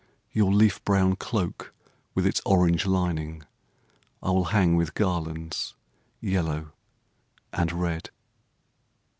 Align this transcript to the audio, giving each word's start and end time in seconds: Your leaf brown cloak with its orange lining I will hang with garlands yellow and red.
Your 0.31 0.51
leaf 0.51 0.83
brown 0.83 1.15
cloak 1.17 1.75
with 2.15 2.25
its 2.25 2.41
orange 2.43 2.87
lining 2.87 3.43
I 4.23 4.31
will 4.31 4.45
hang 4.45 4.75
with 4.75 4.95
garlands 4.95 5.75
yellow 6.19 6.71
and 7.53 7.71
red. 7.71 8.09